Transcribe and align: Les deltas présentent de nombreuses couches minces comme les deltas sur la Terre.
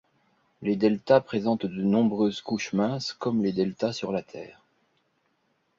Les 0.63 0.75
deltas 0.75 1.21
présentent 1.21 1.67
de 1.67 1.83
nombreuses 1.83 2.41
couches 2.41 2.73
minces 2.73 3.13
comme 3.13 3.43
les 3.43 3.53
deltas 3.53 3.93
sur 3.93 4.11
la 4.11 4.23
Terre. 4.23 4.59